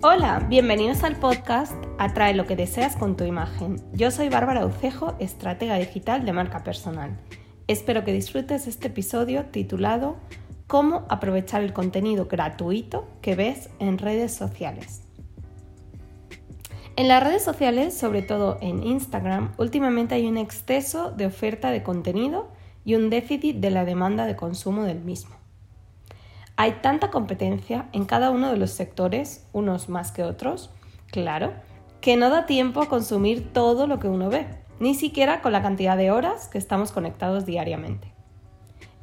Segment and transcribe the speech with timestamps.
[0.00, 3.82] Hola, bienvenidos al podcast Atrae lo que deseas con tu imagen.
[3.92, 7.18] Yo soy Bárbara Ucejo, estratega digital de marca personal.
[7.66, 10.14] Espero que disfrutes este episodio titulado
[10.68, 15.02] Cómo aprovechar el contenido gratuito que ves en redes sociales.
[16.94, 21.82] En las redes sociales, sobre todo en Instagram, últimamente hay un exceso de oferta de
[21.82, 22.52] contenido
[22.84, 25.34] y un déficit de la demanda de consumo del mismo.
[26.60, 30.70] Hay tanta competencia en cada uno de los sectores, unos más que otros,
[31.12, 31.52] claro,
[32.00, 34.44] que no da tiempo a consumir todo lo que uno ve,
[34.80, 38.12] ni siquiera con la cantidad de horas que estamos conectados diariamente.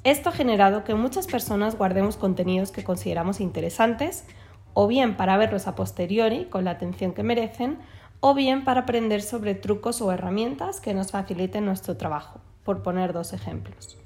[0.03, 4.25] Esto ha generado que muchas personas guardemos contenidos que consideramos interesantes,
[4.73, 7.79] o bien para verlos a posteriori con la atención que merecen,
[8.19, 13.13] o bien para aprender sobre trucos o herramientas que nos faciliten nuestro trabajo, por poner
[13.13, 13.97] dos ejemplos.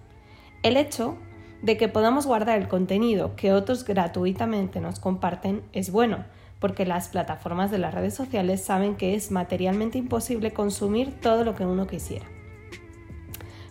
[0.61, 1.17] El hecho
[1.61, 6.25] de que podamos guardar el contenido que otros gratuitamente nos comparten es bueno,
[6.59, 11.55] porque las plataformas de las redes sociales saben que es materialmente imposible consumir todo lo
[11.55, 12.25] que uno quisiera.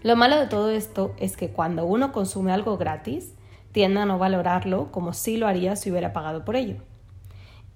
[0.03, 3.34] Lo malo de todo esto es que cuando uno consume algo gratis,
[3.72, 6.77] tiende a no valorarlo como si lo haría si hubiera pagado por ello.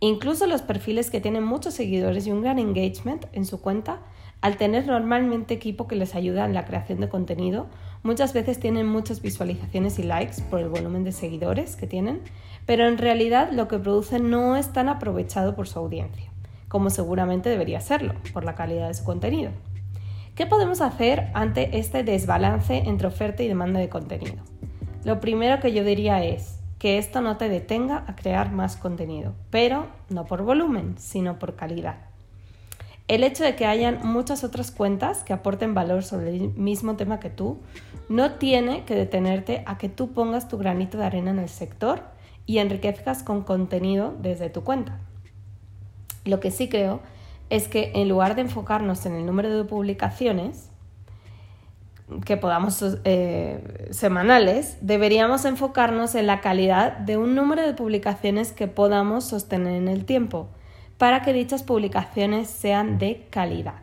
[0.01, 4.01] Incluso los perfiles que tienen muchos seguidores y un gran engagement en su cuenta
[4.43, 7.69] al tener normalmente equipo que les ayuda en la creación de contenido,
[8.03, 12.21] muchas veces tienen muchas visualizaciones y likes por el volumen de seguidores que tienen,
[12.67, 16.33] pero en realidad lo que producen no es tan aprovechado por su audiencia,
[16.69, 19.53] como seguramente debería serlo, por la calidad de su contenido.
[20.35, 24.43] ¿Qué podemos hacer ante este desbalance entre oferta y demanda de contenido?
[25.05, 29.35] Lo primero que yo diría es que esto no te detenga a crear más contenido,
[29.51, 32.12] pero no por volumen, sino por calidad.
[33.09, 37.21] El hecho de que hayan muchas otras cuentas que aporten valor sobre el mismo tema
[37.21, 37.59] que tú
[38.09, 42.03] no tiene que detenerte a que tú pongas tu granito de arena en el sector
[42.47, 44.99] y enriquezcas con contenido desde tu cuenta.
[46.25, 47.01] Lo que sí creo
[47.51, 50.69] es que en lugar de enfocarnos en el número de publicaciones
[52.25, 58.69] que podamos eh, semanales, deberíamos enfocarnos en la calidad de un número de publicaciones que
[58.69, 60.49] podamos sostener en el tiempo
[61.03, 63.81] para que dichas publicaciones sean de calidad.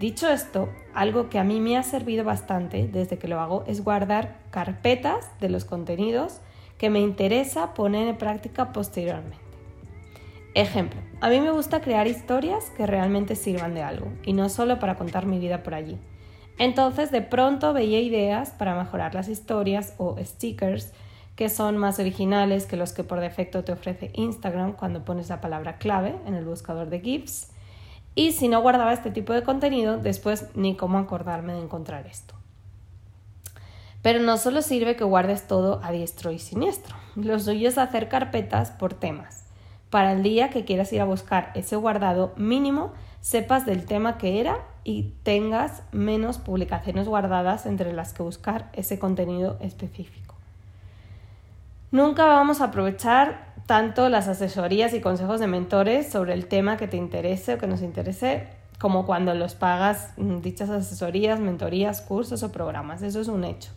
[0.00, 3.84] Dicho esto, algo que a mí me ha servido bastante desde que lo hago es
[3.84, 6.40] guardar carpetas de los contenidos
[6.76, 9.38] que me interesa poner en práctica posteriormente.
[10.54, 14.80] Ejemplo, a mí me gusta crear historias que realmente sirvan de algo y no solo
[14.80, 16.00] para contar mi vida por allí.
[16.58, 20.92] Entonces de pronto veía ideas para mejorar las historias o stickers
[21.36, 25.40] que son más originales que los que por defecto te ofrece Instagram cuando pones la
[25.40, 27.50] palabra clave en el buscador de GIFs.
[28.14, 32.34] Y si no guardaba este tipo de contenido, después ni cómo acordarme de encontrar esto.
[34.02, 36.94] Pero no solo sirve que guardes todo a diestro y siniestro.
[37.16, 39.46] Lo suyo es hacer carpetas por temas.
[39.90, 44.40] Para el día que quieras ir a buscar ese guardado mínimo, sepas del tema que
[44.40, 50.33] era y tengas menos publicaciones guardadas entre las que buscar ese contenido específico.
[51.94, 56.88] Nunca vamos a aprovechar tanto las asesorías y consejos de mentores sobre el tema que
[56.88, 58.48] te interese o que nos interese
[58.80, 63.02] como cuando los pagas mm, dichas asesorías, mentorías, cursos o programas.
[63.02, 63.70] Eso es un hecho.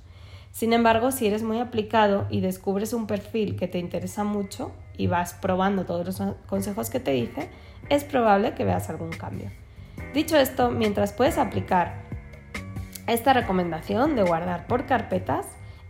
[0.51, 5.05] Sin embargo, si eres muy aplicado y descubres un perfil que te interesa mucho y
[5.05, 7.51] vas probando todos los consejos que te dice,
[7.89, 9.51] es probable que veas algún cambio.
[10.15, 12.01] Dicho esto, mientras puedes aplicar
[13.05, 15.45] esta recomendación de guardar por carpetas,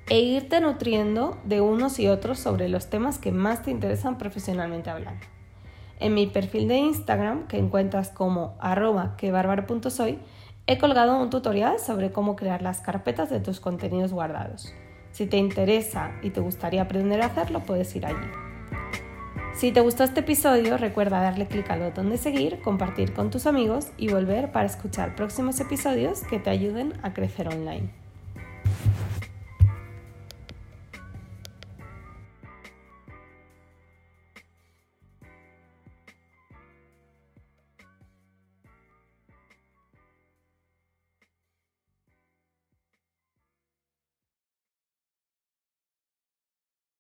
[0.10, 4.90] e irte nutriendo de unos y otros sobre los temas que más te interesan profesionalmente
[4.90, 5.26] hablando.
[6.00, 12.36] En mi perfil de Instagram, que encuentras como arroba he colgado un tutorial sobre cómo
[12.36, 14.74] crear las carpetas de tus contenidos guardados.
[15.12, 18.28] Si te interesa y te gustaría aprender a hacerlo, puedes ir allí.
[19.56, 23.48] Si te gustó este episodio, recuerda darle clic al botón de seguir, compartir con tus
[23.48, 28.07] amigos y volver para escuchar próximos episodios que te ayuden a crecer online.